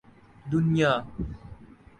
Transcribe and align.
دنیا 0.51 0.93